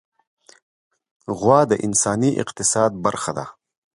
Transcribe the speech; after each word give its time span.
غوا 1.37 1.59
د 1.71 1.73
انساني 1.87 2.31
اقتصاد 2.43 2.91
برخه 3.05 3.31
ده. 3.37 3.45